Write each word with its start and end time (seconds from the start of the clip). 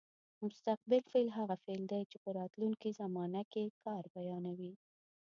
مستقبل 0.43 1.01
فعل 1.11 1.27
هغه 1.37 1.55
فعل 1.63 1.83
دی 1.91 2.01
چې 2.11 2.17
په 2.23 2.29
راتلونکې 2.39 2.89
زمانه 3.01 3.41
کې 3.51 3.73
کار 3.83 4.03
بیانوي. 4.15 4.73